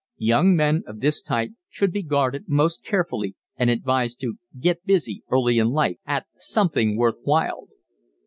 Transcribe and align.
Young 0.17 0.55
men 0.55 0.81
of 0.87 0.99
this 0.99 1.21
type 1.21 1.51
should 1.69 1.91
be 1.91 2.01
guarded 2.01 2.45
most 2.47 2.83
carefully 2.83 3.35
and 3.55 3.69
advised 3.69 4.19
to 4.21 4.37
"get 4.59 4.83
busy" 4.83 5.21
early 5.29 5.59
in 5.59 5.67
life 5.67 5.97
at 6.07 6.25
something 6.35 6.97
worth 6.97 7.17
while. 7.21 7.67